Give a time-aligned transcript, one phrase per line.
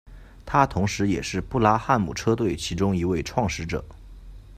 [0.47, 3.85] 他同时也是布拉汉姆车队其中一位创始者。